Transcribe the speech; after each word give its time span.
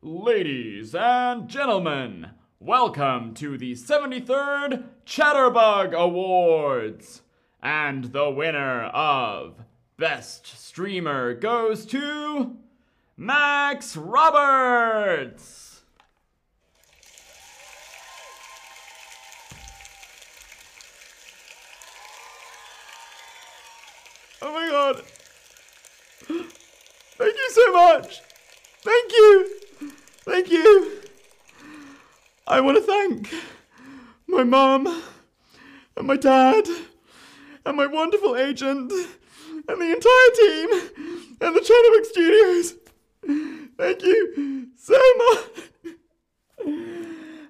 Ladies 0.00 0.94
and 0.94 1.48
gentlemen, 1.48 2.30
welcome 2.60 3.34
to 3.34 3.58
the 3.58 3.72
73rd 3.72 4.84
Chatterbug 5.04 5.92
Awards. 5.92 7.22
And 7.60 8.04
the 8.04 8.30
winner 8.30 8.84
of 8.84 9.64
Best 9.96 10.46
Streamer 10.46 11.34
goes 11.34 11.84
to 11.86 12.58
Max 13.16 13.96
Roberts. 13.96 15.80
Oh 24.40 24.52
my 24.52 24.68
god. 24.68 25.02
Thank 27.18 27.34
you 27.36 27.50
so 27.50 27.72
much. 27.72 28.20
Thank 28.84 29.10
you. 29.10 29.57
Thank 30.28 30.50
you. 30.50 31.00
I 32.46 32.60
want 32.60 32.76
to 32.76 32.82
thank 32.82 33.32
my 34.26 34.44
mom 34.44 34.86
and 35.96 36.06
my 36.06 36.18
dad 36.18 36.68
and 37.64 37.74
my 37.74 37.86
wonderful 37.86 38.36
agent 38.36 38.92
and 38.92 39.80
the 39.80 39.90
entire 39.90 40.30
team 40.36 40.68
and 41.40 41.56
the 41.56 41.62
Chatterbox 41.64 42.08
Studios. 42.10 42.74
Thank 43.78 44.02
you 44.02 44.66
so 44.76 45.00
much. 45.16 45.46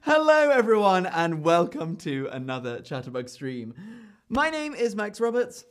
Hello, 0.02 0.51
everyone, 0.51 1.06
and 1.06 1.42
welcome 1.42 1.96
to 1.96 2.29
another 2.30 2.79
Chatterbug 2.79 3.29
stream. 3.29 3.74
My 4.29 4.51
name 4.51 4.74
is 4.74 4.95
Max 4.95 5.20
Roberts. 5.20 5.65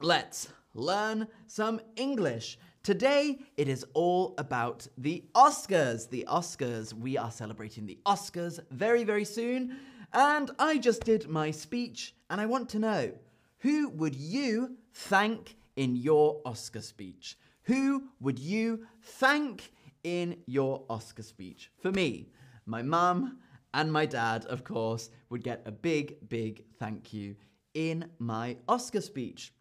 Let's 0.00 0.46
learn 0.72 1.26
some 1.48 1.80
English. 1.96 2.58
Today, 2.88 3.36
it 3.58 3.68
is 3.68 3.84
all 3.92 4.34
about 4.38 4.86
the 4.96 5.22
Oscars. 5.34 6.08
The 6.08 6.24
Oscars. 6.26 6.94
We 6.94 7.18
are 7.18 7.30
celebrating 7.30 7.84
the 7.84 7.98
Oscars 8.06 8.60
very, 8.70 9.04
very 9.04 9.26
soon. 9.26 9.76
And 10.14 10.50
I 10.58 10.78
just 10.78 11.04
did 11.04 11.28
my 11.28 11.50
speech, 11.50 12.14
and 12.30 12.40
I 12.40 12.46
want 12.46 12.70
to 12.70 12.78
know 12.78 13.12
who 13.58 13.90
would 13.90 14.14
you 14.14 14.78
thank 14.94 15.58
in 15.76 15.96
your 15.96 16.40
Oscar 16.46 16.80
speech? 16.80 17.36
Who 17.64 18.04
would 18.20 18.38
you 18.38 18.86
thank 19.02 19.70
in 20.02 20.38
your 20.46 20.82
Oscar 20.88 21.22
speech? 21.22 21.70
For 21.82 21.92
me, 21.92 22.30
my 22.64 22.80
mum 22.80 23.40
and 23.74 23.92
my 23.92 24.06
dad, 24.06 24.46
of 24.46 24.64
course, 24.64 25.10
would 25.28 25.44
get 25.44 25.60
a 25.66 25.72
big, 25.72 26.26
big 26.26 26.64
thank 26.78 27.12
you 27.12 27.36
in 27.74 28.08
my 28.18 28.56
Oscar 28.66 29.02
speech. 29.02 29.52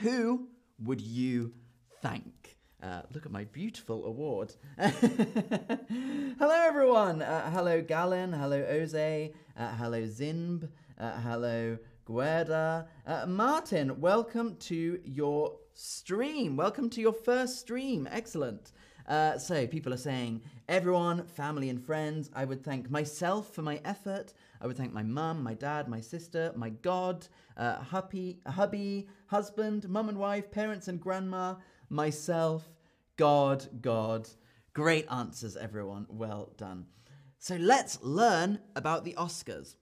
Who 0.00 0.48
would 0.78 1.00
you 1.00 1.54
thank? 2.02 2.56
Uh, 2.82 3.02
look 3.12 3.26
at 3.26 3.32
my 3.32 3.44
beautiful 3.44 4.06
award. 4.06 4.54
hello, 4.78 6.54
everyone. 6.66 7.20
Uh, 7.20 7.50
hello, 7.50 7.82
Galen. 7.82 8.32
Hello, 8.32 8.64
Oze. 8.64 8.94
Uh, 8.94 9.74
hello, 9.76 10.02
Zimb. 10.04 10.66
Uh, 10.98 11.20
hello, 11.20 11.76
Guerda. 12.06 12.86
Uh, 13.06 13.26
Martin, 13.26 14.00
welcome 14.00 14.56
to 14.60 14.98
your 15.04 15.56
stream. 15.74 16.56
Welcome 16.56 16.88
to 16.90 17.02
your 17.02 17.12
first 17.12 17.58
stream. 17.58 18.08
Excellent. 18.10 18.72
Uh, 19.06 19.36
so, 19.36 19.66
people 19.66 19.92
are 19.92 19.98
saying, 19.98 20.40
everyone, 20.68 21.26
family 21.26 21.68
and 21.68 21.84
friends, 21.84 22.30
I 22.34 22.46
would 22.46 22.64
thank 22.64 22.90
myself 22.90 23.52
for 23.52 23.60
my 23.60 23.78
effort. 23.84 24.32
I 24.62 24.66
would 24.66 24.76
thank 24.76 24.94
my 24.94 25.02
mum, 25.02 25.42
my 25.42 25.54
dad, 25.54 25.86
my 25.88 26.00
sister, 26.00 26.52
my 26.56 26.70
God, 26.70 27.26
hubby, 27.58 28.38
hubby, 28.46 29.08
husband, 29.26 29.86
mum 29.88 30.08
and 30.08 30.18
wife, 30.18 30.50
parents 30.50 30.88
and 30.88 31.00
grandma, 31.00 31.56
myself, 31.90 32.70
God, 33.16 33.66
God. 33.82 34.28
Great 34.72 35.06
answers, 35.10 35.56
everyone. 35.56 36.06
Well 36.08 36.52
done. 36.56 36.86
So, 37.38 37.56
let's 37.56 37.98
learn 38.02 38.60
about 38.76 39.04
the 39.04 39.14
Oscars. 39.14 39.74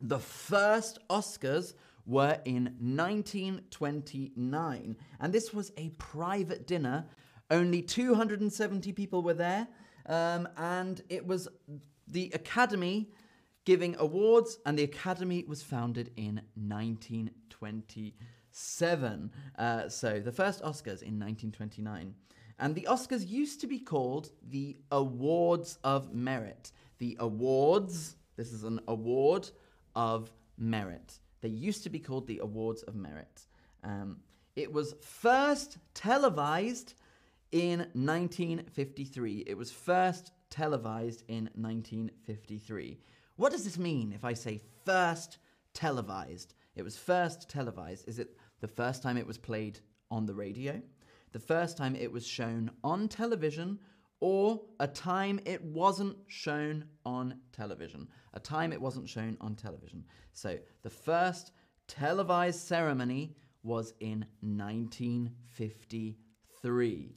The 0.00 0.18
first 0.18 0.98
Oscars 1.08 1.74
were 2.06 2.38
in 2.44 2.74
1929, 2.78 4.96
and 5.20 5.32
this 5.32 5.54
was 5.54 5.72
a 5.76 5.90
private 5.90 6.66
dinner. 6.66 7.06
Only 7.50 7.82
270 7.82 8.92
people 8.92 9.22
were 9.22 9.34
there, 9.34 9.68
um, 10.06 10.48
and 10.56 11.02
it 11.08 11.26
was 11.26 11.48
the 12.06 12.30
Academy 12.34 13.10
giving 13.64 13.96
awards, 13.98 14.58
and 14.66 14.78
the 14.78 14.84
Academy 14.84 15.44
was 15.46 15.62
founded 15.62 16.10
in 16.16 16.42
1927. 18.54 19.32
Uh, 19.58 19.88
so 19.88 20.20
the 20.20 20.32
first 20.32 20.62
Oscars 20.62 21.02
in 21.02 21.18
1929. 21.18 22.14
And 22.58 22.74
the 22.74 22.86
Oscars 22.88 23.28
used 23.28 23.60
to 23.62 23.66
be 23.66 23.80
called 23.80 24.30
the 24.48 24.76
Awards 24.92 25.78
of 25.82 26.14
Merit. 26.14 26.70
The 26.98 27.16
awards, 27.18 28.14
this 28.36 28.52
is 28.52 28.62
an 28.62 28.80
award 28.86 29.50
of 29.96 30.32
merit. 30.56 31.18
They 31.40 31.48
used 31.48 31.82
to 31.82 31.90
be 31.90 31.98
called 31.98 32.28
the 32.28 32.38
Awards 32.38 32.82
of 32.84 32.94
Merit. 32.94 33.42
Um, 33.82 34.18
it 34.54 34.72
was 34.72 34.94
first 35.02 35.78
televised 35.94 36.94
in 37.50 37.80
1953. 37.94 39.44
It 39.46 39.58
was 39.58 39.72
first 39.72 40.30
televised 40.48 41.24
in 41.26 41.50
1953. 41.56 42.98
What 43.34 43.50
does 43.50 43.64
this 43.64 43.78
mean 43.78 44.12
if 44.12 44.24
I 44.24 44.34
say 44.34 44.60
first 44.84 45.38
televised? 45.72 46.54
It 46.76 46.82
was 46.82 46.96
first 46.96 47.48
televised. 47.48 48.08
Is 48.08 48.18
it 48.18 48.36
the 48.64 48.68
first 48.68 49.02
time 49.02 49.18
it 49.18 49.26
was 49.26 49.36
played 49.36 49.78
on 50.10 50.24
the 50.24 50.32
radio? 50.32 50.80
The 51.32 51.38
first 51.38 51.76
time 51.76 51.94
it 51.94 52.10
was 52.10 52.26
shown 52.26 52.70
on 52.82 53.08
television? 53.08 53.78
Or 54.20 54.62
a 54.80 54.86
time 54.86 55.38
it 55.44 55.62
wasn't 55.62 56.16
shown 56.28 56.86
on 57.04 57.40
television? 57.52 58.08
A 58.32 58.40
time 58.40 58.72
it 58.72 58.80
wasn't 58.80 59.06
shown 59.06 59.36
on 59.42 59.54
television. 59.54 60.02
So 60.32 60.56
the 60.82 60.88
first 60.88 61.52
televised 61.88 62.60
ceremony 62.60 63.36
was 63.62 63.92
in 64.00 64.24
1953. 64.40 67.16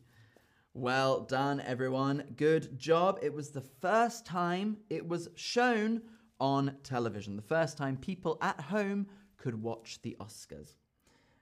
Well 0.73 1.21
done, 1.21 1.61
everyone. 1.61 2.33
Good 2.35 2.77
job. 2.77 3.19
It 3.21 3.33
was 3.33 3.51
the 3.51 3.61
first 3.61 4.25
time 4.25 4.79
it 4.89 5.07
was 5.07 5.29
shown 5.35 6.01
on 6.41 6.75
television, 6.83 7.37
the 7.37 7.41
first 7.41 7.77
time 7.77 7.95
people 7.95 8.37
at 8.41 8.59
home 8.59 9.07
could 9.37 9.63
watch 9.63 10.01
the 10.01 10.17
Oscars. 10.19 10.73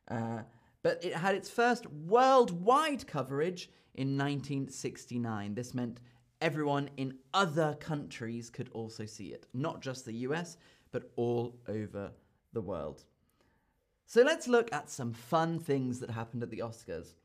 Uh, 0.09 0.41
but 0.83 1.03
it 1.03 1.15
had 1.15 1.35
its 1.35 1.49
first 1.49 1.87
worldwide 1.87 3.07
coverage 3.07 3.69
in 3.95 4.17
1969. 4.17 5.55
This 5.55 5.73
meant 5.73 5.99
everyone 6.41 6.89
in 6.97 7.17
other 7.33 7.75
countries 7.79 8.49
could 8.49 8.69
also 8.73 9.05
see 9.05 9.27
it, 9.29 9.47
not 9.53 9.81
just 9.81 10.05
the 10.05 10.13
US, 10.13 10.57
but 10.91 11.11
all 11.15 11.57
over 11.67 12.11
the 12.53 12.61
world. 12.61 13.03
So 14.05 14.21
let's 14.21 14.47
look 14.47 14.71
at 14.71 14.89
some 14.89 15.13
fun 15.13 15.59
things 15.59 15.99
that 15.99 16.11
happened 16.11 16.43
at 16.43 16.51
the 16.51 16.59
Oscars. 16.59 17.15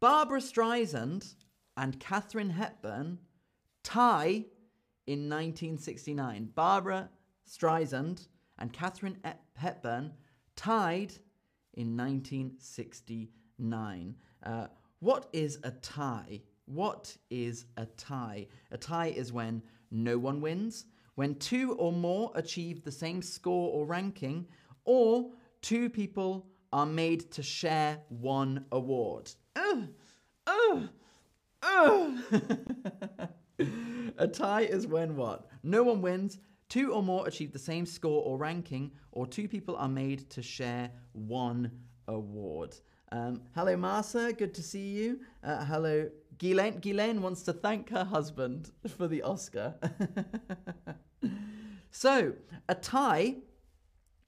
Barbra 0.00 0.40
Streisand 0.40 1.34
and 1.76 1.98
Katharine 1.98 2.50
Hepburn 2.50 3.18
tie 3.82 4.44
in 5.06 5.28
1969. 5.28 6.50
Barbra 6.54 7.10
Streisand 7.48 8.28
and 8.58 8.72
Katharine 8.72 9.18
Hepburn 9.56 10.12
tied 10.54 11.14
in 11.78 11.96
1969. 11.96 14.14
Uh, 14.44 14.66
what 14.98 15.28
is 15.32 15.58
a 15.62 15.70
tie? 15.70 16.42
What 16.66 17.16
is 17.30 17.64
a 17.76 17.86
tie? 17.86 18.48
A 18.72 18.76
tie 18.76 19.06
is 19.08 19.32
when 19.32 19.62
no 19.90 20.18
one 20.18 20.40
wins, 20.40 20.86
when 21.14 21.36
two 21.36 21.74
or 21.74 21.92
more 21.92 22.32
achieve 22.34 22.82
the 22.84 22.92
same 22.92 23.22
score 23.22 23.72
or 23.72 23.86
ranking, 23.86 24.46
or 24.84 25.30
two 25.62 25.88
people 25.88 26.46
are 26.72 26.84
made 26.84 27.30
to 27.32 27.42
share 27.42 27.98
one 28.08 28.66
award. 28.72 29.30
Ugh, 29.56 29.88
ugh, 30.46 30.88
ugh. 31.62 32.18
a 34.18 34.28
tie 34.28 34.62
is 34.62 34.86
when 34.86 35.16
what? 35.16 35.46
No 35.62 35.84
one 35.84 36.02
wins, 36.02 36.38
two 36.68 36.92
or 36.92 37.02
more 37.02 37.26
achieve 37.26 37.52
the 37.52 37.58
same 37.58 37.86
score 37.86 38.22
or 38.24 38.36
ranking, 38.36 38.90
or 39.12 39.26
two 39.26 39.48
people 39.48 39.76
are 39.76 39.88
made 39.88 40.28
to 40.30 40.42
share 40.42 40.90
one 41.12 41.70
award. 42.06 42.76
Um, 43.10 43.40
hello, 43.54 43.76
Marsa. 43.76 44.32
Good 44.32 44.52
to 44.54 44.62
see 44.62 44.88
you. 44.88 45.20
Uh, 45.42 45.64
hello, 45.64 46.10
Ghislaine. 46.36 46.78
Ghislaine 46.80 47.22
wants 47.22 47.42
to 47.44 47.52
thank 47.54 47.88
her 47.90 48.04
husband 48.04 48.70
for 48.96 49.08
the 49.08 49.22
Oscar. 49.22 49.74
so, 51.90 52.34
a 52.68 52.74
tie 52.74 53.36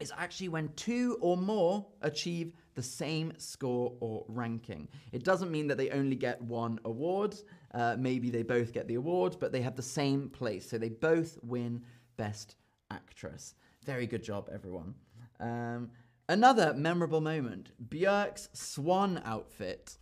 is 0.01 0.11
actually 0.17 0.49
when 0.49 0.71
two 0.77 1.19
or 1.21 1.37
more 1.37 1.87
achieve 2.01 2.55
the 2.75 2.83
same 2.83 3.35
score 3.37 3.93
or 4.01 4.25
ranking. 4.29 4.89
It 5.13 5.25
doesn't 5.25 5.51
mean 5.51 5.67
that 5.67 5.77
they 5.77 5.91
only 5.91 6.17
get 6.17 6.41
one 6.41 6.81
award. 6.87 7.37
Uh, 7.75 7.97
maybe 7.99 8.31
they 8.31 8.43
both 8.43 8.73
get 8.73 8.89
the 8.89 8.95
award, 8.95 9.37
but 9.39 9.53
they 9.53 9.61
have 9.61 9.77
the 9.77 9.83
same 9.83 10.31
place. 10.31 10.71
So 10.71 10.79
they 10.79 10.89
both 10.89 11.39
win 11.43 11.83
Best 12.21 12.57
Actress. 12.91 13.55
Very 13.87 14.07
good 14.07 14.23
job, 14.23 14.51
everyone. 14.53 14.95
Um, 15.41 15.91
another 16.29 16.75
memorable 16.75 17.23
moment 17.23 17.71
Björk's 17.89 18.51
swan 18.53 19.23
outfit. 19.25 19.97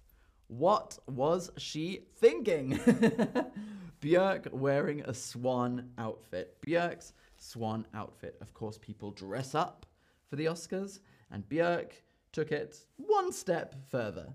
What 0.48 0.98
was 1.06 1.52
she 1.58 2.06
thinking? 2.16 2.72
Björk 4.00 4.52
wearing 4.52 5.02
a 5.02 5.14
swan 5.14 5.90
outfit. 5.96 6.60
Björk's 6.60 7.12
swan 7.36 7.86
outfit. 7.94 8.36
Of 8.40 8.52
course, 8.52 8.78
people 8.78 9.12
dress 9.12 9.54
up 9.54 9.86
for 10.28 10.34
the 10.34 10.46
Oscars, 10.46 10.98
and 11.30 11.48
Björk 11.48 11.92
took 12.32 12.50
it 12.50 12.78
one 12.96 13.30
step 13.30 13.76
further. 13.88 14.34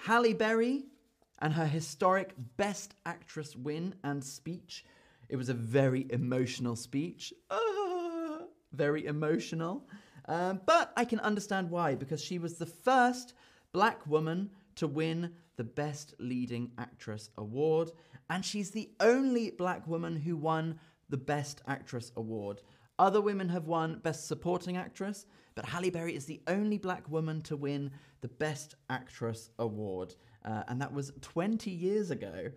Halle 0.00 0.34
Berry 0.34 0.84
and 1.38 1.54
her 1.54 1.66
historic 1.66 2.34
Best 2.58 2.94
Actress 3.06 3.56
win 3.56 3.94
and 4.04 4.22
speech. 4.22 4.84
It 5.30 5.36
was 5.36 5.48
a 5.48 5.54
very 5.54 6.06
emotional 6.10 6.74
speech. 6.74 7.32
Ah, 7.50 8.40
very 8.72 9.06
emotional. 9.06 9.86
Um, 10.26 10.60
but 10.66 10.92
I 10.96 11.04
can 11.04 11.20
understand 11.20 11.70
why, 11.70 11.94
because 11.94 12.22
she 12.22 12.40
was 12.40 12.58
the 12.58 12.66
first 12.66 13.34
black 13.72 14.04
woman 14.08 14.50
to 14.74 14.88
win 14.88 15.32
the 15.56 15.62
Best 15.64 16.14
Leading 16.18 16.72
Actress 16.78 17.30
award, 17.38 17.92
and 18.28 18.44
she's 18.44 18.72
the 18.72 18.90
only 18.98 19.50
black 19.50 19.86
woman 19.86 20.16
who 20.16 20.36
won 20.36 20.80
the 21.08 21.16
Best 21.16 21.62
Actress 21.68 22.10
award. 22.16 22.62
Other 22.98 23.20
women 23.20 23.48
have 23.50 23.66
won 23.66 24.00
Best 24.02 24.26
Supporting 24.26 24.76
Actress, 24.76 25.26
but 25.54 25.64
Halle 25.64 25.90
Berry 25.90 26.16
is 26.16 26.26
the 26.26 26.40
only 26.48 26.76
black 26.76 27.08
woman 27.08 27.40
to 27.42 27.56
win 27.56 27.92
the 28.20 28.28
Best 28.28 28.74
Actress 28.88 29.50
award, 29.60 30.16
uh, 30.44 30.64
and 30.66 30.80
that 30.80 30.92
was 30.92 31.12
20 31.20 31.70
years 31.70 32.10
ago. 32.10 32.50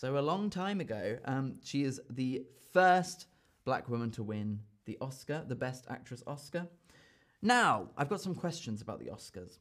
So, 0.00 0.16
a 0.16 0.20
long 0.20 0.48
time 0.48 0.78
ago. 0.78 1.18
Um, 1.24 1.56
she 1.60 1.82
is 1.82 2.00
the 2.08 2.44
first 2.72 3.26
black 3.64 3.88
woman 3.88 4.12
to 4.12 4.22
win 4.22 4.60
the 4.84 4.96
Oscar, 5.00 5.42
the 5.44 5.56
Best 5.56 5.86
Actress 5.90 6.22
Oscar. 6.24 6.68
Now, 7.42 7.88
I've 7.96 8.08
got 8.08 8.20
some 8.20 8.36
questions 8.36 8.80
about 8.80 9.00
the 9.00 9.06
Oscars. 9.06 9.58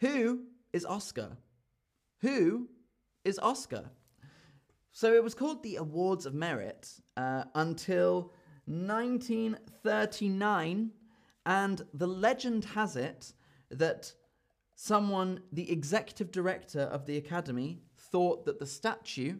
Who 0.00 0.44
is 0.72 0.86
Oscar? 0.86 1.36
Who 2.22 2.70
is 3.22 3.38
Oscar? 3.40 3.90
So 4.92 5.12
it 5.12 5.22
was 5.22 5.34
called 5.34 5.62
the 5.62 5.76
Awards 5.76 6.24
of 6.24 6.32
Merit 6.32 6.90
uh, 7.18 7.44
until 7.54 8.32
1939, 8.64 10.90
and 11.44 11.82
the 11.92 12.08
legend 12.08 12.64
has 12.64 12.96
it 12.96 13.34
that 13.70 14.14
someone, 14.74 15.40
the 15.52 15.70
executive 15.70 16.32
director 16.32 16.80
of 16.80 17.04
the 17.04 17.18
Academy, 17.18 17.82
thought 18.10 18.44
that 18.44 18.58
the 18.58 18.66
statue 18.66 19.36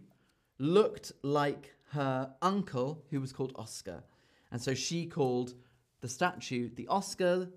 looked 0.59 1.13
like 1.23 1.75
her 1.93 2.35
uncle, 2.43 3.05
who 3.11 3.21
was 3.21 3.33
called 3.33 3.53
Oscar. 3.57 4.03
And 4.51 4.61
so 4.61 4.75
she 4.75 5.07
called 5.07 5.55
the 6.01 6.09
statue 6.09 6.71
the 6.75 6.87
Oscar, 6.89 7.49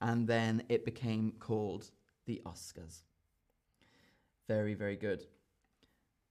and 0.00 0.26
then 0.26 0.62
it 0.68 0.84
became 0.84 1.32
called 1.38 1.90
the 2.26 2.40
Oscars. 2.46 3.02
Very, 4.46 4.74
very 4.74 4.96
good. 4.96 5.26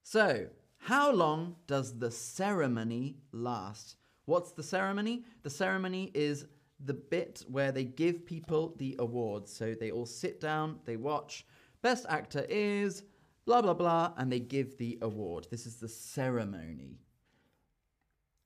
So, 0.03 0.47
how 0.77 1.11
long 1.11 1.55
does 1.67 1.97
the 1.99 2.11
ceremony 2.11 3.17
last? 3.31 3.97
What's 4.25 4.51
the 4.51 4.63
ceremony? 4.63 5.23
The 5.43 5.49
ceremony 5.49 6.11
is 6.13 6.45
the 6.83 6.93
bit 6.93 7.43
where 7.47 7.71
they 7.71 7.83
give 7.83 8.25
people 8.25 8.73
the 8.77 8.95
awards. 8.99 9.51
So 9.51 9.73
they 9.73 9.91
all 9.91 10.05
sit 10.05 10.39
down, 10.39 10.79
they 10.85 10.95
watch. 10.95 11.45
Best 11.81 12.05
actor 12.09 12.45
is 12.49 13.03
blah, 13.47 13.61
blah, 13.61 13.73
blah, 13.73 14.11
and 14.17 14.29
they 14.29 14.41
give 14.41 14.77
the 14.77 14.99
award. 15.01 15.47
This 15.49 15.65
is 15.65 15.77
the 15.77 15.87
ceremony. 15.87 16.99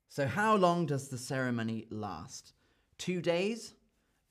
So, 0.10 0.28
how 0.28 0.56
long 0.56 0.86
does 0.86 1.10
the 1.10 1.18
ceremony 1.18 1.88
last? 1.90 2.54
Two 3.00 3.20
days? 3.20 3.74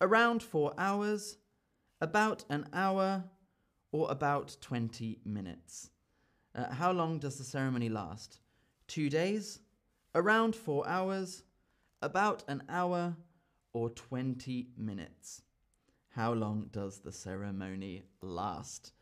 Around 0.00 0.44
four 0.44 0.72
hours? 0.78 1.38
About 2.00 2.44
an 2.48 2.68
hour? 2.72 3.24
Or 3.90 4.08
about 4.12 4.56
20 4.60 5.18
minutes? 5.24 5.90
Uh, 6.54 6.72
how 6.72 6.92
long 6.92 7.18
does 7.18 7.36
the 7.36 7.44
ceremony 7.44 7.88
last? 7.88 8.38
Two 8.86 9.10
days? 9.10 9.58
Around 10.14 10.54
four 10.54 10.86
hours? 10.86 11.42
About 12.00 12.44
an 12.46 12.62
hour? 12.68 13.16
Or 13.72 13.90
20 13.90 14.68
minutes? 14.76 15.42
How 16.10 16.32
long 16.32 16.68
does 16.70 17.00
the 17.00 17.12
ceremony 17.12 18.04
last? 18.22 18.92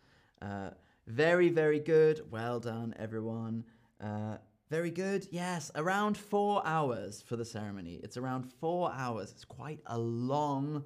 Uh, 0.40 0.70
very, 1.08 1.48
very 1.48 1.80
good. 1.80 2.20
Well 2.30 2.60
done, 2.60 2.94
everyone. 2.98 3.64
Uh, 4.00 4.36
very 4.70 4.90
good. 4.90 5.26
Yes, 5.30 5.70
around 5.74 6.16
four 6.16 6.62
hours 6.66 7.22
for 7.22 7.36
the 7.36 7.44
ceremony. 7.44 8.00
It's 8.02 8.16
around 8.16 8.44
four 8.60 8.92
hours. 8.92 9.32
It's 9.32 9.44
quite 9.44 9.80
a 9.86 9.98
long 9.98 10.84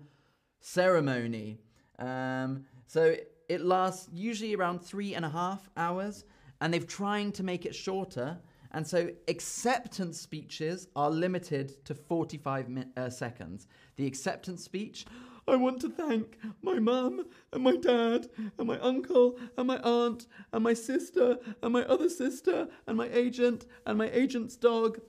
ceremony. 0.61 1.59
Um, 1.99 2.65
so 2.87 3.17
it 3.49 3.61
lasts 3.61 4.09
usually 4.15 4.55
around 4.55 4.81
three 4.81 5.15
and 5.15 5.25
a 5.25 5.29
half 5.29 5.69
hours, 5.77 6.25
and 6.61 6.73
they've 6.73 6.87
trying 6.87 7.33
to 7.33 7.43
make 7.43 7.67
it 7.67 7.75
shorter. 7.75 8.39
And 8.71 8.87
so 8.87 9.11
acceptance 9.29 10.19
speeches 10.21 10.87
are 10.97 11.11
limited 11.11 11.85
to 11.85 11.95
45 11.95 12.69
mi- 12.69 12.85
uh, 12.97 13.11
seconds. 13.11 13.67
The 13.97 14.07
acceptance 14.07 14.65
speech, 14.65 15.05
I 15.47 15.57
want 15.57 15.81
to 15.81 15.89
thank 15.89 16.39
my 16.63 16.79
mum 16.79 17.27
and 17.53 17.65
my 17.65 17.77
dad 17.77 18.29
and 18.59 18.67
my 18.69 18.79
uncle 18.79 19.39
and 19.57 19.67
my 19.67 19.79
aunt 19.79 20.27
and 20.53 20.63
my 20.63 20.75
sister 20.75 21.39
and 21.63 21.73
my 21.73 21.85
other 21.85 22.09
sister 22.09 22.69
and 22.87 22.97
my 22.97 23.09
agent 23.13 23.67
and 23.87 23.99
my 23.99 24.09
agent's 24.11 24.57
dog. 24.57 25.01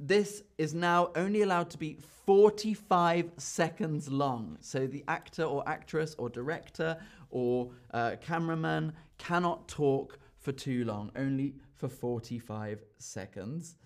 this 0.00 0.44
is 0.58 0.74
now 0.74 1.10
only 1.16 1.42
allowed 1.42 1.68
to 1.70 1.78
be 1.78 1.98
45 2.24 3.32
seconds 3.36 4.08
long. 4.08 4.56
So 4.60 4.86
the 4.86 5.04
actor 5.08 5.42
or 5.42 5.68
actress 5.68 6.14
or 6.18 6.28
director 6.28 6.98
or 7.30 7.70
uh, 7.92 8.16
cameraman 8.20 8.92
cannot 9.18 9.66
talk 9.66 10.18
for 10.38 10.52
too 10.52 10.84
long, 10.84 11.10
only 11.16 11.54
for 11.74 11.88
45 11.88 12.84
seconds. 12.98 13.76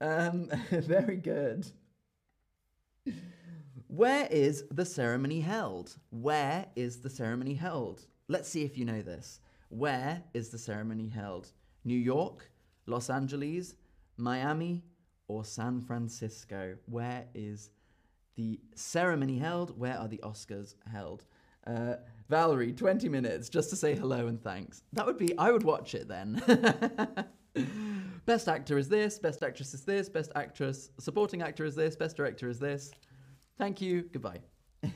Um, 0.00 0.50
very 0.70 1.16
good. 1.16 1.66
Where 3.96 4.26
is 4.28 4.64
the 4.72 4.84
ceremony 4.84 5.38
held? 5.38 5.94
Where 6.10 6.66
is 6.74 7.00
the 7.00 7.08
ceremony 7.08 7.54
held? 7.54 8.04
Let's 8.26 8.48
see 8.48 8.64
if 8.64 8.76
you 8.76 8.84
know 8.84 9.02
this. 9.02 9.38
Where 9.68 10.20
is 10.34 10.48
the 10.48 10.58
ceremony 10.58 11.08
held? 11.08 11.52
New 11.84 11.96
York, 11.96 12.50
Los 12.86 13.08
Angeles, 13.08 13.76
Miami, 14.16 14.82
or 15.28 15.44
San 15.44 15.80
Francisco? 15.80 16.76
Where 16.86 17.26
is 17.36 17.70
the 18.34 18.58
ceremony 18.74 19.38
held? 19.38 19.78
Where 19.78 19.96
are 19.96 20.08
the 20.08 20.20
Oscars 20.24 20.74
held? 20.90 21.22
Uh, 21.64 21.94
Valerie, 22.28 22.72
20 22.72 23.08
minutes 23.08 23.48
just 23.48 23.70
to 23.70 23.76
say 23.76 23.94
hello 23.94 24.26
and 24.26 24.42
thanks. 24.42 24.82
That 24.92 25.06
would 25.06 25.18
be, 25.18 25.38
I 25.38 25.52
would 25.52 25.62
watch 25.62 25.94
it 25.94 26.08
then. 26.08 26.42
best 28.26 28.48
actor 28.48 28.76
is 28.76 28.88
this, 28.88 29.20
best 29.20 29.44
actress 29.44 29.72
is 29.72 29.84
this, 29.84 30.08
best 30.08 30.32
actress, 30.34 30.90
supporting 30.98 31.42
actor 31.42 31.64
is 31.64 31.76
this, 31.76 31.94
best 31.94 32.16
director 32.16 32.48
is 32.48 32.58
this. 32.58 32.90
Thank 33.56 33.80
you, 33.80 34.08
goodbye. 34.12 34.40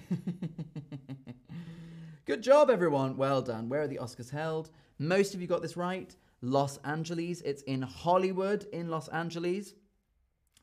Good 2.26 2.42
job, 2.42 2.70
everyone. 2.70 3.16
Well 3.16 3.40
done. 3.40 3.68
Where 3.68 3.82
are 3.82 3.88
the 3.88 3.98
Oscars 3.98 4.30
held? 4.30 4.70
Most 4.98 5.32
of 5.34 5.40
you 5.40 5.46
got 5.46 5.62
this 5.62 5.76
right. 5.76 6.14
Los 6.42 6.78
Angeles. 6.78 7.40
It's 7.42 7.62
in 7.62 7.82
Hollywood, 7.82 8.66
in 8.72 8.88
Los 8.88 9.06
Angeles. 9.08 9.74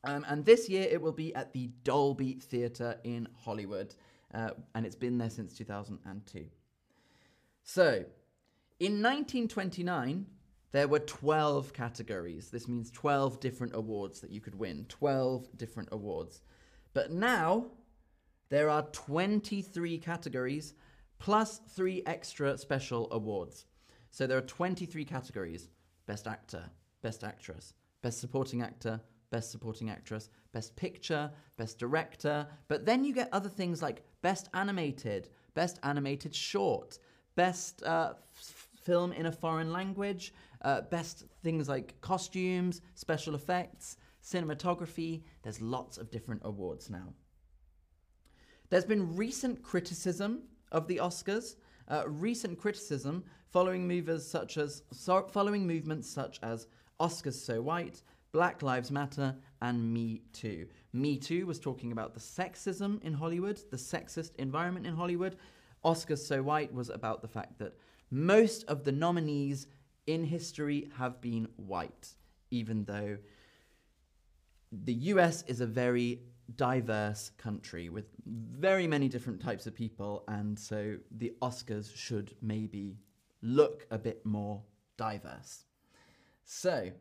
Um, 0.04 0.26
and 0.28 0.44
this 0.44 0.68
year 0.68 0.86
it 0.90 1.00
will 1.00 1.12
be 1.12 1.34
at 1.34 1.54
the 1.54 1.70
Dolby 1.84 2.34
Theatre 2.34 3.00
in 3.02 3.28
Hollywood. 3.44 3.94
Uh, 4.32 4.50
and 4.74 4.84
it's 4.84 4.94
been 4.94 5.16
there 5.16 5.30
since 5.30 5.56
2002. 5.56 6.44
So, 7.64 8.04
in 8.78 9.02
1929, 9.02 10.26
there 10.72 10.86
were 10.86 10.98
12 10.98 11.72
categories. 11.72 12.50
This 12.50 12.68
means 12.68 12.90
12 12.90 13.40
different 13.40 13.74
awards 13.74 14.20
that 14.20 14.30
you 14.30 14.42
could 14.42 14.54
win. 14.54 14.84
12 14.90 15.56
different 15.56 15.88
awards. 15.92 16.42
But 16.92 17.10
now, 17.10 17.66
there 18.48 18.70
are 18.70 18.82
23 18.92 19.98
categories 19.98 20.74
plus 21.18 21.60
three 21.68 22.02
extra 22.06 22.56
special 22.56 23.08
awards. 23.10 23.66
So 24.10 24.26
there 24.26 24.38
are 24.38 24.42
23 24.42 25.04
categories 25.04 25.68
Best 26.06 26.26
Actor, 26.26 26.64
Best 27.02 27.24
Actress, 27.24 27.74
Best 28.02 28.20
Supporting 28.20 28.62
Actor, 28.62 29.00
Best 29.30 29.50
Supporting 29.50 29.90
Actress, 29.90 30.30
Best 30.52 30.76
Picture, 30.76 31.30
Best 31.56 31.78
Director. 31.78 32.46
But 32.68 32.86
then 32.86 33.04
you 33.04 33.12
get 33.12 33.28
other 33.32 33.48
things 33.48 33.82
like 33.82 34.04
Best 34.22 34.48
Animated, 34.54 35.28
Best 35.54 35.80
Animated 35.82 36.34
Short, 36.34 36.98
Best 37.34 37.82
uh, 37.82 38.14
Film 38.32 39.12
in 39.12 39.26
a 39.26 39.32
Foreign 39.32 39.72
Language, 39.72 40.32
uh, 40.62 40.82
Best 40.82 41.24
things 41.42 41.68
like 41.68 42.00
costumes, 42.00 42.80
special 42.94 43.34
effects, 43.34 43.96
cinematography. 44.22 45.24
There's 45.42 45.60
lots 45.60 45.98
of 45.98 46.10
different 46.10 46.42
awards 46.44 46.88
now. 46.88 47.12
There's 48.68 48.84
been 48.84 49.16
recent 49.16 49.62
criticism 49.62 50.42
of 50.72 50.88
the 50.88 50.96
Oscars, 50.96 51.56
uh, 51.88 52.04
recent 52.06 52.58
criticism 52.58 53.24
following 53.50 53.86
movers 53.86 54.26
such 54.26 54.56
as 54.56 54.82
so, 54.90 55.22
following 55.22 55.66
movements 55.66 56.08
such 56.08 56.40
as 56.42 56.66
Oscars 57.00 57.34
So 57.34 57.62
White, 57.62 58.02
Black 58.32 58.62
Lives 58.62 58.90
Matter, 58.90 59.36
and 59.62 59.92
Me 59.92 60.22
Too. 60.32 60.66
Me 60.92 61.16
Too 61.16 61.46
was 61.46 61.60
talking 61.60 61.92
about 61.92 62.14
the 62.14 62.20
sexism 62.20 63.02
in 63.02 63.12
Hollywood, 63.12 63.60
the 63.70 63.76
sexist 63.76 64.34
environment 64.36 64.86
in 64.86 64.94
Hollywood. 64.94 65.36
Oscars 65.84 66.18
So 66.18 66.42
White 66.42 66.74
was 66.74 66.88
about 66.88 67.22
the 67.22 67.28
fact 67.28 67.58
that 67.58 67.78
most 68.10 68.64
of 68.64 68.84
the 68.84 68.92
nominees 68.92 69.68
in 70.06 70.24
history 70.24 70.90
have 70.96 71.20
been 71.20 71.48
white, 71.56 72.14
even 72.50 72.84
though 72.84 73.18
the 74.72 74.94
US 74.94 75.42
is 75.46 75.60
a 75.60 75.66
very 75.66 76.20
diverse 76.54 77.30
country 77.38 77.88
with 77.88 78.06
very 78.24 78.86
many 78.86 79.08
different 79.08 79.40
types 79.40 79.66
of 79.66 79.74
people, 79.74 80.24
and 80.28 80.58
so 80.58 80.96
the 81.10 81.34
Oscars 81.42 81.94
should 81.94 82.34
maybe 82.40 82.98
look 83.42 83.86
a 83.90 83.98
bit 83.98 84.24
more 84.24 84.62
diverse. 84.96 85.64
So, 86.44 86.92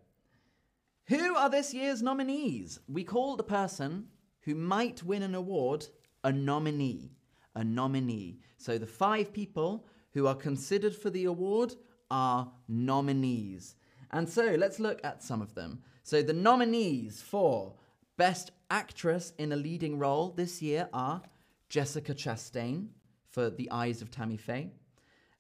who 1.08 1.36
are 1.36 1.50
this 1.50 1.74
year's 1.74 2.02
nominees? 2.02 2.80
We 2.88 3.04
call 3.04 3.36
the 3.36 3.44
person 3.44 4.08
who 4.42 4.56
might 4.56 5.04
win 5.04 5.22
an 5.22 5.36
award 5.36 5.88
a 6.24 6.32
nominee. 6.32 7.12
A 7.56 7.64
nominee. 7.64 8.40
So, 8.58 8.78
the 8.78 8.88
five 8.88 9.32
people 9.32 9.86
who 10.14 10.28
are 10.28 10.36
considered 10.36 10.96
for 10.96 11.10
the 11.10 11.26
award 11.26 11.76
are 12.10 12.52
nominees. 12.68 13.76
And 14.12 14.28
so, 14.28 14.56
let's 14.58 14.80
look 14.80 15.00
at 15.04 15.24
some 15.24 15.42
of 15.42 15.54
them. 15.54 15.84
So, 16.04 16.22
the 16.22 16.34
nominees 16.34 17.22
for 17.22 17.76
Best 18.18 18.52
Actress 18.72 19.34
in 19.38 19.52
a 19.52 19.58
Leading 19.58 20.00
Role 20.00 20.30
this 20.30 20.62
year 20.62 20.88
are 20.94 21.22
Jessica 21.68 22.14
Chastain 22.14 22.88
for 23.30 23.50
The 23.50 23.70
Eyes 23.72 24.02
of 24.02 24.10
Tammy 24.10 24.38
Faye, 24.38 24.72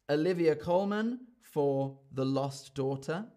Olivia 0.09 0.57
Colman 0.57 1.21
for 1.39 1.97
The 2.11 2.25
Lost 2.25 2.75
Daughter, 2.75 3.27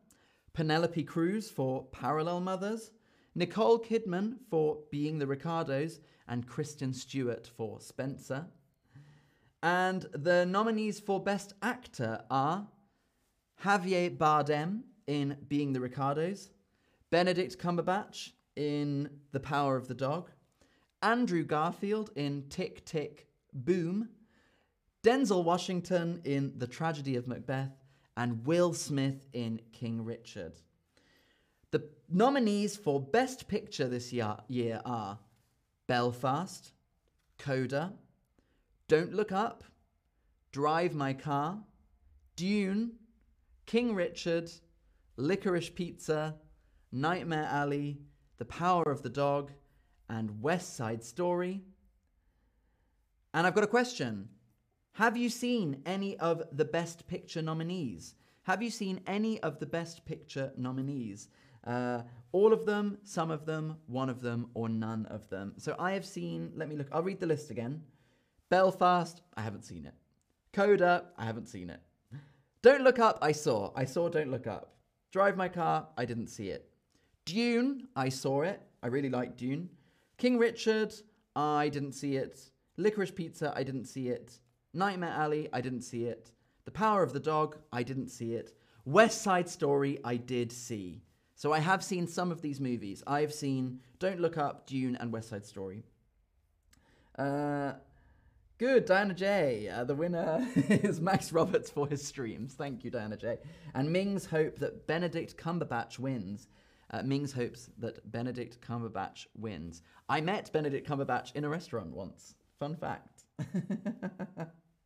Penelope 0.54 1.04
Cruz 1.04 1.49
for 1.49 1.85
Parallel 1.92 2.40
Mothers, 2.40 2.90
Nicole 3.37 3.78
Kidman 3.78 4.38
for 4.50 4.80
Being 4.90 5.21
the 5.21 5.26
Ricardos, 5.28 6.00
and 6.26 6.49
Kristen 6.49 6.92
Stewart 6.92 7.49
for 7.57 7.80
Spencer. 7.80 8.45
And 9.62 10.02
the 10.14 10.47
nominees 10.47 10.99
for 10.99 11.23
Best 11.23 11.52
Actor 11.62 12.25
are 12.28 12.66
Javier 13.62 14.18
Bardem 14.18 14.80
in 15.07 15.37
Being 15.47 15.75
the 15.75 15.80
Ricardos, 15.80 16.50
Benedict 17.11 17.57
Cumberbatch 17.57 18.33
in 18.58 19.08
The 19.30 19.40
Power 19.40 19.76
of 19.76 19.88
the 19.88 19.94
Dog, 19.94 20.30
Andrew 21.00 21.44
Garfield 21.44 22.10
in 22.16 22.44
Tick 22.50 22.84
Tick 22.84 23.28
Boom, 23.54 24.08
Denzel 25.04 25.44
Washington 25.44 26.20
in 26.24 26.52
The 26.58 26.66
Tragedy 26.66 27.16
of 27.16 27.28
Macbeth, 27.28 27.70
and 28.16 28.44
Will 28.44 28.74
Smith 28.74 29.24
in 29.32 29.60
King 29.72 30.04
Richard. 30.04 30.54
The 31.70 31.88
nominees 32.10 32.76
for 32.76 33.00
Best 33.00 33.46
Picture 33.46 33.86
this 33.86 34.12
year, 34.12 34.36
year 34.48 34.80
are 34.84 35.20
Belfast, 35.86 36.72
Coda, 37.38 37.94
Don't 38.88 39.14
Look 39.14 39.30
Up, 39.30 39.62
Drive 40.50 40.94
My 40.94 41.12
Car, 41.12 41.58
Dune, 42.34 42.92
King 43.66 43.94
Richard, 43.94 44.50
Licorice 45.16 45.70
Pizza, 45.70 46.34
Nightmare 46.90 47.48
Alley, 47.50 47.98
The 48.38 48.45
Power 48.45 48.85
of 48.85 49.02
the 49.02 49.11
Dog, 49.11 49.52
and 50.09 50.42
West 50.42 50.76
Side 50.76 51.04
Story. 51.04 51.62
And 53.35 53.47
I've 53.47 53.54
got 53.54 53.64
a 53.64 53.68
question. 53.68 54.28
Have 54.92 55.16
you 55.16 55.28
seen 55.28 55.83
any 55.87 56.16
of 56.18 56.42
the 56.52 56.64
Best 56.64 57.07
Picture 57.07 57.42
nominees? 57.42 58.14
Have 58.45 58.62
you 58.62 58.71
seen 58.71 59.00
any 59.07 59.38
of 59.40 59.59
the 59.59 59.66
Best 59.66 60.04
Picture 60.07 60.52
nominees? 60.57 61.28
Uh, 61.66 62.02
all 62.33 62.52
of 62.52 62.64
them, 62.64 62.99
some 63.04 63.30
of 63.30 63.45
them, 63.45 63.76
one 63.87 64.09
of 64.09 64.21
them, 64.23 64.49
or 64.54 64.68
none 64.68 65.07
of 65.07 65.28
them. 65.28 65.52
So 65.59 65.76
I 65.78 65.92
have 65.92 66.07
seen, 66.07 66.52
let 66.57 66.68
me 66.68 66.76
look, 66.76 66.88
I'll 66.90 67.02
read 67.02 67.21
the 67.21 67.26
list 67.26 67.50
again. 67.50 67.83
Belfast, 68.49 69.21
I 69.37 69.42
haven't 69.42 69.64
seen 69.64 69.85
it. 69.85 69.95
Coda, 70.52 71.04
I 71.16 71.26
haven't 71.26 71.49
seen 71.49 71.68
it. 71.71 71.80
Don't 72.62 72.83
Look 72.83 72.99
Up, 72.99 73.18
I 73.21 73.33
saw. 73.33 73.71
I 73.76 73.85
saw 73.85 74.09
Don't 74.09 74.30
Look 74.30 74.47
Up. 74.47 74.75
Drive 75.12 75.37
My 75.37 75.49
Car, 75.49 75.88
I 75.97 76.04
didn't 76.04 76.28
see 76.28 76.49
it. 76.49 76.71
Dune, 77.28 77.88
I 77.94 78.08
saw 78.08 78.40
it. 78.40 78.62
I 78.82 78.87
really 78.87 79.11
like 79.11 79.37
Dune. 79.37 79.68
King 80.16 80.38
Richard, 80.38 80.94
I 81.37 81.68
didn't 81.68 81.92
see 81.92 82.16
it. 82.16 82.40
Licorice 82.78 83.14
Pizza, 83.14 83.52
I 83.54 83.62
didn't 83.64 83.85
see 83.85 84.08
it. 84.08 84.38
Nightmare 84.73 85.12
Alley, 85.14 85.49
I 85.52 85.61
didn't 85.61 85.82
see 85.82 86.04
it. 86.04 86.32
The 86.64 86.70
Power 86.70 87.02
of 87.02 87.12
the 87.12 87.20
Dog, 87.20 87.58
I 87.70 87.82
didn't 87.82 88.08
see 88.08 88.32
it. 88.32 88.54
West 88.87 89.20
Side 89.20 89.49
Story, 89.49 89.99
I 90.04 90.16
did 90.16 90.50
see. 90.50 91.02
So 91.35 91.52
I 91.52 91.58
have 91.58 91.85
seen 91.85 92.06
some 92.06 92.32
of 92.32 92.40
these 92.40 92.61
movies. 92.61 93.02
I've 93.06 93.35
seen 93.35 93.80
Don't 93.99 94.20
Look 94.20 94.38
Up, 94.38 94.66
Dune, 94.66 94.97
and 94.97 95.12
West 95.12 95.28
Side 95.28 95.44
Story. 95.44 95.85
Uh, 97.18 97.73
good, 98.56 98.87
Diana 98.87 99.12
J. 99.12 99.68
Uh, 99.68 99.85
the 99.85 99.94
winner 99.94 100.49
is 100.56 100.99
Max 100.99 101.30
Roberts 101.30 101.68
for 101.68 101.87
his 101.87 102.02
streams. 102.02 102.54
Thank 102.54 102.85
you, 102.85 102.90
Diana 102.90 103.18
J. 103.18 103.37
And 103.75 103.92
Ming's 103.92 104.25
hope 104.25 104.58
that 104.61 104.87
Benedict 104.87 105.37
Cumberbatch 105.37 105.99
wins. 105.99 106.49
Uh, 106.90 107.02
Ming's 107.02 107.33
hopes 107.33 107.68
that 107.78 108.11
Benedict 108.11 108.61
Cumberbatch 108.61 109.26
wins. 109.37 109.83
I 110.09 110.21
met 110.21 110.50
Benedict 110.52 110.88
Cumberbatch 110.88 111.35
in 111.35 111.45
a 111.45 111.49
restaurant 111.49 111.95
once. 111.95 112.35
Fun 112.59 112.76
fact. 112.76 113.25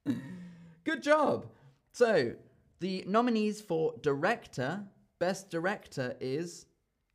Good 0.85 1.03
job. 1.03 1.47
So, 1.93 2.33
the 2.81 3.05
nominees 3.07 3.61
for 3.61 3.95
director, 4.03 4.83
best 5.21 5.49
director 5.49 6.17
is 6.21 6.67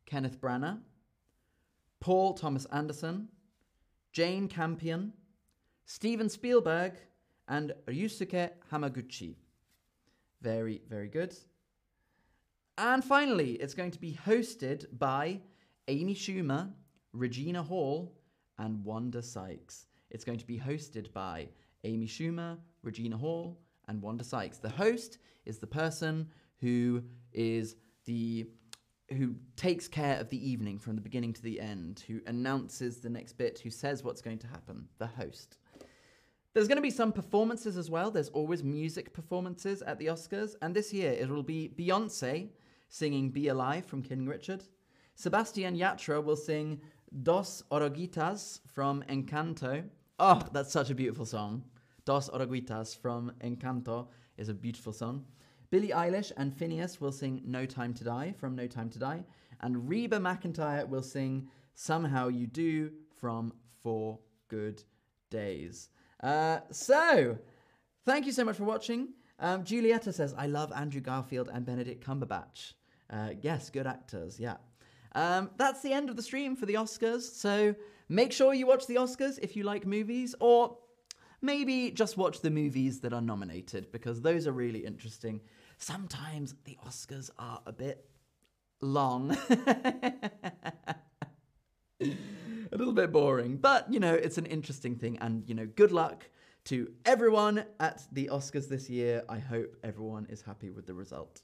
Kenneth 0.05 0.39
Branagh, 0.39 0.79
Paul 1.99 2.33
Thomas 2.33 2.65
Anderson, 2.65 3.27
Jane 4.13 4.47
Campion, 4.47 5.11
Steven 5.85 6.29
Spielberg, 6.29 6.93
and 7.47 7.73
Ryusuke 7.87 8.51
Hamaguchi. 8.71 9.35
Very, 10.41 10.81
very 10.89 11.09
good. 11.09 11.35
And 12.77 13.03
finally, 13.03 13.53
it's 13.53 13.73
going 13.73 13.91
to 13.91 13.99
be 13.99 14.13
hosted 14.13 14.85
by 14.99 15.41
Amy 15.87 16.13
Schumer, 16.13 16.69
Regina 17.11 17.63
Hall, 17.63 18.13
and 18.59 18.83
Wanda 18.83 19.23
Sykes. 19.23 19.87
It's 20.11 20.23
going 20.23 20.37
to 20.37 20.45
be 20.45 20.59
hosted 20.59 21.11
by 21.11 21.47
Amy 21.85 22.05
Schumer, 22.05 22.57
Regina 22.83 23.17
Hall, 23.17 23.57
and 23.87 23.99
Wanda 23.99 24.23
Sykes. 24.23 24.59
The 24.59 24.69
host 24.69 25.17
is 25.45 25.57
the 25.57 25.67
person 25.67 26.29
who 26.59 27.03
is 27.33 27.75
the 28.05 28.47
who 29.09 29.35
takes 29.55 29.87
care 29.87 30.19
of 30.19 30.29
the 30.29 30.49
evening 30.49 30.77
from 30.77 30.95
the 30.95 31.01
beginning 31.01 31.31
to 31.31 31.41
the 31.41 31.61
end, 31.61 32.03
who 32.07 32.19
announces 32.27 32.97
the 32.97 33.09
next 33.09 33.37
bit, 33.37 33.57
who 33.57 33.69
says 33.69 34.03
what's 34.03 34.21
going 34.21 34.37
to 34.39 34.47
happen. 34.47 34.85
The 34.99 35.07
host. 35.07 35.57
There's 36.53 36.67
going 36.67 36.77
to 36.77 36.81
be 36.81 36.91
some 36.91 37.13
performances 37.13 37.77
as 37.77 37.89
well. 37.89 38.11
There's 38.11 38.29
always 38.29 38.63
music 38.63 39.13
performances 39.13 39.81
at 39.81 39.97
the 39.97 40.07
Oscars, 40.07 40.55
and 40.61 40.75
this 40.75 40.91
year 40.91 41.13
it 41.13 41.29
will 41.29 41.43
be 41.43 41.71
Beyonce 41.79 42.49
singing 42.89 43.29
"Be 43.29 43.47
Alive" 43.47 43.85
from 43.85 44.01
King 44.01 44.27
Richard. 44.27 44.63
Sebastian 45.15 45.77
Yatra 45.77 46.23
will 46.23 46.35
sing 46.35 46.81
"Dos 47.23 47.63
Oruguitas" 47.71 48.59
from 48.73 49.03
Encanto. 49.09 49.83
Oh, 50.19 50.41
that's 50.51 50.71
such 50.71 50.89
a 50.89 50.95
beautiful 50.95 51.25
song. 51.25 51.63
Dos 52.05 52.29
Oruguitas 52.29 52.97
from 52.97 53.31
Encanto 53.41 54.07
is 54.37 54.49
a 54.49 54.53
beautiful 54.53 54.93
song. 54.93 55.25
Billie 55.69 55.89
Eilish 55.89 56.31
and 56.37 56.53
Finneas 56.53 57.01
will 57.01 57.11
sing 57.11 57.41
No 57.45 57.65
Time 57.65 57.93
to 57.93 58.03
Die 58.03 58.33
from 58.37 58.55
No 58.55 58.67
Time 58.67 58.89
to 58.89 58.99
Die. 58.99 59.23
And 59.59 59.89
Reba 59.89 60.17
McEntire 60.17 60.87
will 60.87 61.01
sing 61.01 61.49
Somehow 61.73 62.29
You 62.29 62.47
Do 62.47 62.91
from 63.19 63.53
Four 63.83 64.19
Good 64.47 64.83
Days. 65.29 65.89
Uh, 66.23 66.59
so, 66.71 67.37
thank 68.05 68.25
you 68.25 68.31
so 68.31 68.45
much 68.45 68.57
for 68.57 68.63
watching. 68.63 69.09
Um, 69.39 69.63
Julieta 69.63 70.13
says, 70.13 70.33
I 70.37 70.47
love 70.47 70.71
Andrew 70.73 71.01
Garfield 71.01 71.49
and 71.53 71.65
Benedict 71.65 72.05
Cumberbatch. 72.05 72.73
Uh, 73.09 73.29
yes, 73.41 73.69
good 73.69 73.87
actors, 73.87 74.39
yeah. 74.39 74.57
Um, 75.13 75.49
that's 75.57 75.81
the 75.81 75.93
end 75.93 76.09
of 76.09 76.15
the 76.15 76.21
stream 76.21 76.55
for 76.55 76.65
the 76.65 76.75
Oscars. 76.75 77.21
So 77.21 77.75
make 78.09 78.31
sure 78.31 78.53
you 78.53 78.67
watch 78.67 78.87
the 78.87 78.95
Oscars 78.95 79.39
if 79.41 79.55
you 79.55 79.63
like 79.63 79.85
movies, 79.85 80.35
or 80.39 80.77
maybe 81.41 81.91
just 81.91 82.17
watch 82.17 82.41
the 82.41 82.49
movies 82.49 82.99
that 83.01 83.13
are 83.13 83.21
nominated 83.21 83.91
because 83.91 84.21
those 84.21 84.47
are 84.47 84.51
really 84.51 84.85
interesting. 84.85 85.41
Sometimes 85.77 86.55
the 86.65 86.77
Oscars 86.85 87.29
are 87.39 87.61
a 87.65 87.71
bit 87.71 88.05
long. 88.81 89.35
a 92.71 92.77
little 92.77 92.93
bit 92.93 93.11
boring, 93.11 93.57
but 93.57 93.91
you 93.91 93.99
know, 93.99 94.13
it's 94.13 94.37
an 94.37 94.45
interesting 94.45 94.95
thing. 94.95 95.17
And 95.19 95.47
you 95.47 95.55
know, 95.55 95.65
good 95.65 95.91
luck 95.91 96.29
to 96.65 96.91
everyone 97.05 97.63
at 97.79 98.03
the 98.11 98.29
Oscars 98.31 98.67
this 98.67 98.89
year. 98.89 99.23
I 99.29 99.39
hope 99.39 99.75
everyone 99.83 100.27
is 100.29 100.41
happy 100.41 100.69
with 100.69 100.85
the 100.85 100.93
result. 100.93 101.41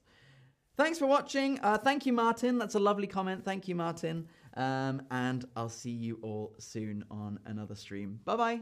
Thanks 0.76 0.98
for 0.98 1.06
watching. 1.06 1.60
Uh, 1.60 1.78
thank 1.78 2.06
you, 2.06 2.14
Martin. 2.14 2.58
That's 2.58 2.76
a 2.76 2.80
lovely 2.80 3.08
comment. 3.08 3.46
Thank 3.46 3.68
you, 3.68 3.76
Martin. 3.76 4.28
Um, 4.58 5.04
and 5.12 5.46
I'll 5.56 5.70
see 5.70 5.92
you 5.92 6.20
all 6.22 6.56
soon 6.58 7.06
on 7.12 7.40
another 7.46 7.76
stream. 7.76 8.20
Bye 8.26 8.36
bye. 8.36 8.62